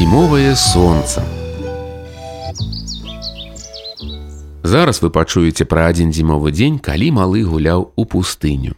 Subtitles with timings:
[0.00, 1.20] Зімовае сонца.
[4.64, 8.72] Зараз вы пачуеце пра адзін зімовы дзень, калі малы гуляў у пустыню.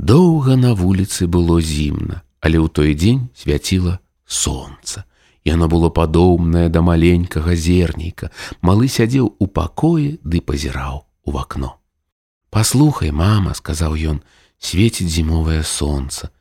[0.00, 5.04] Доўга на вуліцы было зімна, але ў той дзень свяціла сонца.
[5.44, 8.32] Яно было падобнае да маленькага зерніка.
[8.64, 11.76] Малы сядзеў у пакоі ды пазіраў у вакно.
[12.48, 14.24] Паслухай, мама, сказаў ён,
[14.56, 16.32] свеціць зімовае сонца.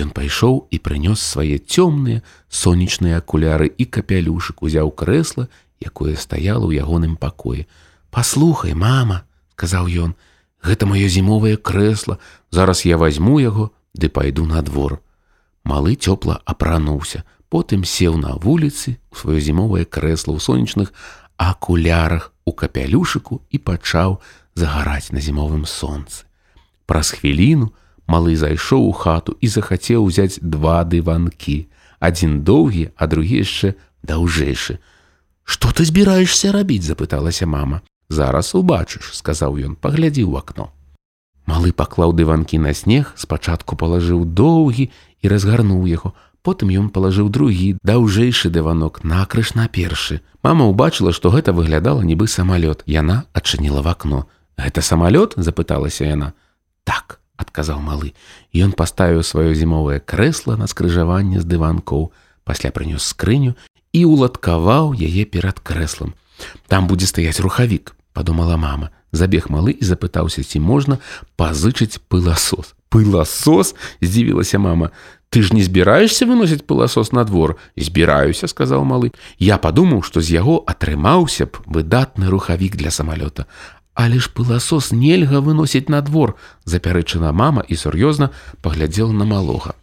[0.00, 6.80] Ён пайшоў і прынёс свае цёмныя сонечныя акуляры і капялюшык узяў крэсла, якое стаяло ў
[6.80, 7.68] ягоным пакоі.
[8.08, 10.10] Паслухай, мама, сказаў ён,
[10.64, 12.16] гэта маё зімовае крэсла,
[12.48, 15.04] зараз я возьму яго ды пайду на двор.
[15.68, 20.96] Малы цёпла апрануўся, потым сеў на вуліцы у сваё зімовае крэсла ў сонечных
[21.36, 24.20] акулярах у капялюшыку і пачаў
[24.56, 26.24] загараць на зімовым сонцы.
[26.88, 27.76] Праз хвіліну,
[28.10, 31.70] Малы зайшоў у хату і захацеў узяць два дыванкі.
[32.02, 34.82] Адзін доўгі, а другі яшчэ даўжэйшы.
[35.46, 37.82] Што ты збіраешься рабіць, запыталася мама.
[38.10, 40.74] Зараз убачыш, сказаў ён, паглядзі ў акно.
[41.46, 44.90] Малы паклаў дыванкі на снег, спачатку палажыў доўгі
[45.22, 46.10] і разгарнуў яго.
[46.42, 50.18] Потым ён палажыў другі, даўжэйшы дыванок, накрыш на першы.
[50.42, 52.82] Мама ўбачыла, што гэта выглядала нібы самалёт.
[52.90, 54.26] Яна адчыніла в акно.
[54.58, 56.34] Гэта самалёт, запыталася яна.
[56.82, 58.12] Так адказаў малы.
[58.52, 62.12] Ён паставіў сваё зімовае крэсла на скрыжаванне з дыванкоў,
[62.44, 63.56] пасля прынёс скрыню
[63.96, 66.14] і уладкаваў яе перад крэслам.
[66.68, 68.90] Там будзе стаяць рухавік, падумала мама.
[69.12, 71.02] Забег малы і запытаўся, ці можна
[71.34, 72.78] пазычыць пыласос.
[72.90, 74.90] Пыласос здзівілася мама.
[75.30, 79.14] Ты ж не збіраешься выносіць пыласос на двор, збіраюся, сказаў малы.
[79.38, 83.46] Я падумаў, што з яго атрымаўся б выдатны рухавік для самалёта,
[84.00, 86.32] Але ж пыласос нельга выносіць на двор,
[86.64, 88.30] запярэчана мама і сур'ёзна
[88.64, 89.76] паглядзела на малога.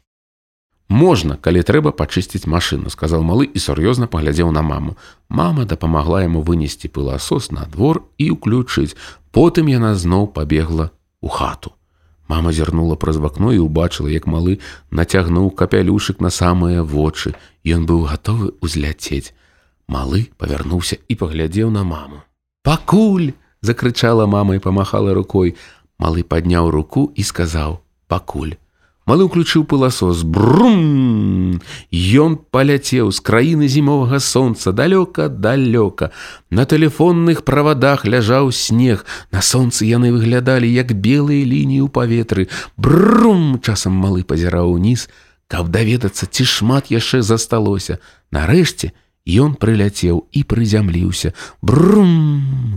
[0.89, 4.97] Можна, калі трэба пачысціць машыну, сказал малы і сур'ёзна паглядзеў на маму.
[5.29, 8.97] Мама дапамагла яму вынесці пыласос на двор і ўключыць.
[9.29, 10.89] Потым яна зноў пабегла
[11.21, 11.77] у хату.
[12.25, 14.57] Мама зірнула праз вакно і ўбачыла, як малы
[14.89, 17.37] нацягнуў капялюшык на самыя вочы.
[17.61, 19.35] Ён быў гатовы ўзляцець.
[19.85, 22.25] Малы павярнуўся і паглядзеў на маму.
[22.65, 23.37] Пакуль!
[23.67, 25.57] Закрычала мама і памахала рукой.
[25.99, 28.55] Малы падняў руку і сказаў: «Пакуль.
[29.07, 31.59] Малы ўключыў пыласос брум!
[31.95, 36.11] Ён паляцеў з краіны зімовага сонца далёка далёка
[36.51, 39.07] На тэлефонных правадах ляжаў снег.
[39.31, 43.63] На сонцы яны выглядалі як белыя лініі ў паветры брум!
[43.63, 45.07] Часам малы пазіраў уніз
[45.47, 48.03] каб даведацца ці шмат яшчэ засталося.
[48.35, 48.91] Нарэшце
[49.23, 51.31] ён прыляцеў і прызямліўся
[51.63, 52.75] брум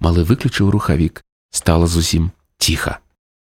[0.00, 1.20] Малы выключыў рухавік,
[1.52, 3.00] стала зусім ціха.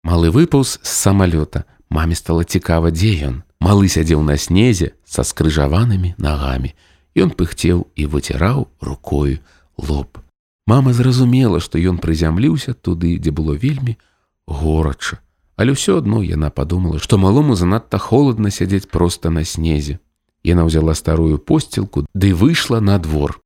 [0.02, 3.34] Малы выпаўз з самалёта, маме стала цікава, дзе ён.
[3.60, 6.72] Малы сядзеў на снезе са скрыжаванымі нагамі.
[7.12, 9.44] Ён пыхцеў і выціраў рукою
[9.76, 10.24] лоб.
[10.64, 13.98] Мама зразумела, што ён прызямліўся туды, дзе было вельмі
[14.46, 15.20] горача.
[15.60, 19.98] Але ўсё адно яна падумала, што малому занадта холодна сядзець проста на снезе.
[20.46, 23.36] Яна ўзяла старую посцілку ды выйшла на двор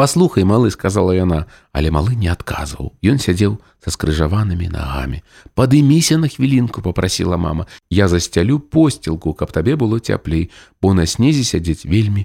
[0.00, 1.44] паслухай малы сказала яна
[1.76, 5.20] але малы не адказваў ён сядзеў са скрыжаванымі нагамі
[5.52, 7.66] падыміся на хвілінку попрасила мама.
[7.92, 10.48] Я засцялю посцілку каб табе было цяплей
[10.80, 12.24] бо на снезе сядзець вельмі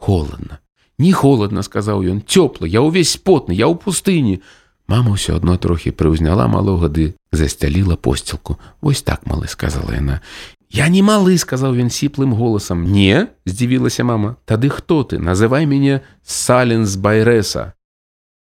[0.00, 0.64] холодна
[0.96, 4.40] не холодна сказаў ён цёпла я ўвесь потны я ў пустыні
[4.88, 10.24] мама ўсё адно трохі прыўзняла малога ды засцяліла посцілку вось так малы сказала яна
[10.70, 12.86] Я не малы, сказаў ён сіплым голасам.
[12.86, 17.74] Не, здзівілася мама, Тады хто ты, называй мяне Саленс Байрэса.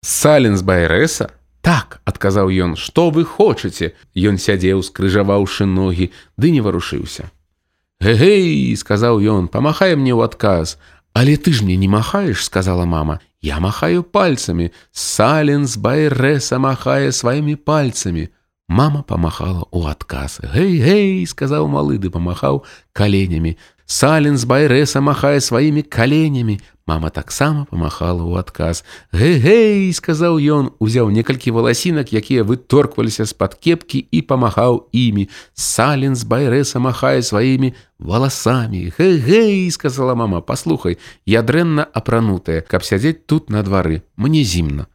[0.00, 1.36] Саленс Байрэса?
[1.60, 3.92] Так, адказаў ён, што вы хочаце?
[4.16, 7.28] Ён сядзеў, скрыжаваўшы ногі, ды не варушыўся.
[8.00, 10.80] Гэгэй, сказаў ён, памахай мне ў адказ.
[11.12, 13.20] Але ты ж мне не махаеш, сказала мама.
[13.40, 14.72] Я махаю пальцамі.
[14.92, 18.32] Саленс Байрэса махае сваімі пальцамі.
[18.68, 20.40] Мама памахала ў адказ.
[20.40, 22.64] Гэй, гэй, сказаў малы ды памахаў
[22.96, 23.60] каленямі.
[23.84, 26.56] Сален з байрэса махае сваімі каленямі.
[26.88, 28.80] Мама таксама памахала ў адказ.
[29.12, 35.28] Гэй, гэй, сказаў ён, узяў некалькі валасінак, якія выторкваліся з-пад кепкі і памахаў імі.
[35.52, 38.96] Сален з байрэса махае сваімі валасамі.
[38.96, 40.96] Гэй, гэй, сказала мама, паслухай,
[41.28, 44.08] я дрэнна апранутая, каб сядзець тут на двары.
[44.16, 44.88] Мне зімна.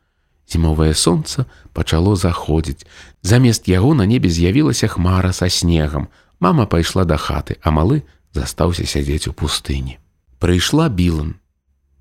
[0.49, 2.85] Зімовае сонца пачало заходзіць.
[3.21, 6.09] Замест яго на небе з'явілася хмара са снегам.
[6.39, 8.01] Мама пайшла да хаты, а малы
[8.33, 9.99] застаўся сядзець у пустыні.
[10.39, 11.37] Прыйшла білан.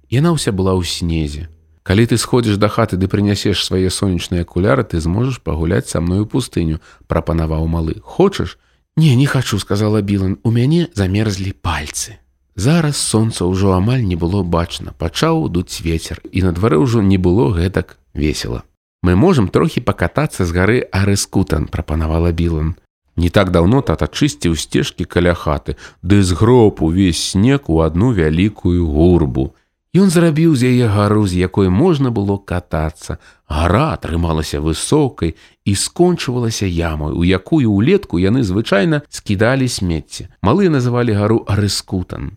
[0.09, 1.53] Яна ўся была ў снезе.
[1.85, 6.25] Калі ты сходзіш да хаты ды прынясеш свае сонечныя акуляры, ты зможаш пагуляць са мною
[6.25, 8.01] пустыню, прапанаваў малы.
[8.01, 8.57] Хочаш?
[8.97, 12.17] Не, не хачу, сказала Білан, у мяне замерзлі пальцы.
[12.57, 17.15] Зараз сонца ўжо амаль не было бачна, пачаў дуць вецер, і на дварэ ўжо не
[17.15, 18.65] было гэтак весела.
[19.03, 22.75] Мы можам трохі пакатацца з гары Арыскутан, прапанавала Білан.
[23.19, 28.87] Не так даўно тата чысціў сцежкі каля хаты, ды згроб увесь снег у адну вялікую
[28.87, 29.55] гурбу.
[29.97, 33.19] Ён зрабіў з яе гару, з якой можна было катацца.
[33.49, 35.35] Гара атрымалася высокай
[35.65, 40.29] і скончвалася ямой, у якую ўлетку яны звычайна скідалі смецце.
[40.43, 42.37] Малы называлі гару Арыскутан.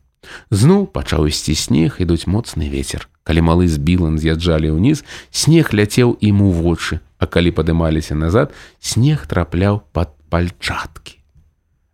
[0.50, 3.11] Зноў пачаў ісці снег, ідуць моцны вецер.
[3.24, 8.50] Калі малы з білан з'язджалі ўніз, снег ляцеў ім у вочы, а калі падымаліся назад,
[8.82, 11.22] снег трапляў пад пальчаткі.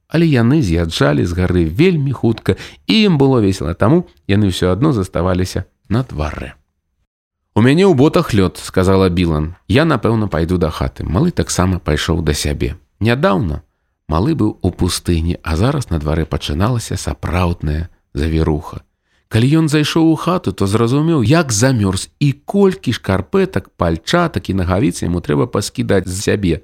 [0.07, 2.55] Але яны з'язджалі з гары вельмі хутка
[2.87, 6.55] і ім было весела таму яны ўсё адно заставаліся на дварэ.
[7.57, 12.23] У мяне ў ботах лёд сказала білан я напэўна пайду да хаты малы таксама пайшоў
[12.23, 12.79] да сябе.
[13.03, 13.67] Нядаўна
[14.07, 18.86] малы быў у пустыні а зараз на дварэ пачыналася сапраўдная завіруха
[19.27, 25.05] калі ён зайшоў у хату то зразумеў як замёрз і колькі шкарпэтак пальчатак і нагавіцы
[25.05, 26.55] яму трэба паскідаць з сябе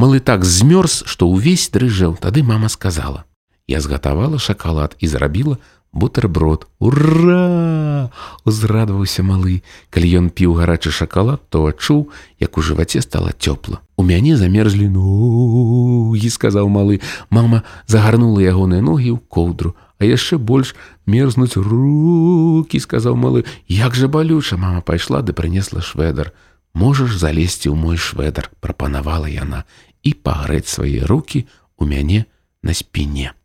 [0.00, 3.28] Малы так змёрз, што ўвесь дрыжэў, тады мама сказала:
[3.68, 5.58] «Я згатавала шакалад і зрабіла
[5.92, 6.64] бутерброд.
[6.78, 8.08] Ура!
[8.48, 9.60] Узрадваўся малы.
[9.90, 12.08] Калі ён піў гарачы шакалад, то адчуў,
[12.40, 13.84] як у жываце стала цёпла.
[14.00, 17.04] У мяне замерзлі ногі, сказаў малы.
[17.28, 20.72] Мама загарнула ягоныя ногі ў коўдру, а яшчэ больш
[21.04, 23.44] мерзнуць руки, сказаў малы.
[23.68, 26.32] Як жа балюча мама пайшла ды прынесла шведар.
[26.72, 29.68] Можаш залезці ў мой шведар, прапанавала яна
[30.02, 31.44] і пагрэць свае руки
[31.76, 32.24] у мяне
[32.64, 33.36] на спіне.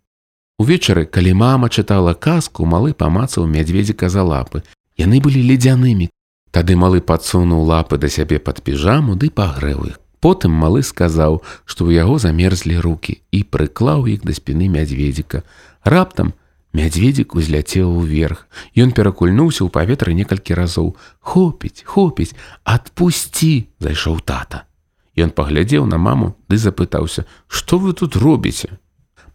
[0.56, 4.64] Увечары, калі мама чытала казку, малы памацаў мядзведзіка за лапы.
[4.96, 6.08] Яны былі ледзянымі.
[6.56, 10.00] Тады малы падсунуў лапы да сябе пад піжаму ды пагрэў іх.
[10.24, 15.44] Потым малы сказаў, што ў яго замерзлі руки і прыклаў іх да спіны мядзведзіка.
[15.84, 16.32] Раптам
[16.76, 18.46] мядзведзік узляцеў уверх.
[18.76, 20.96] Ён перакульнуўся ў паветры некалькі разоў.
[21.24, 22.36] Хопіць, хопіць,
[22.68, 24.68] адпусці, зайшоў тата.
[25.16, 28.76] Ён паглядзеў на маму ды запытаўся: «Што вы тут робіце?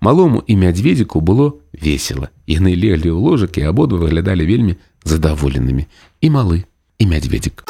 [0.01, 2.29] Малому і мядзведзіку было весела.
[2.47, 5.89] Яны леглі ў ложак і абодва выглядалі вельмі задаволенымі.
[6.21, 6.65] І малы
[7.01, 7.65] і мядзведзік.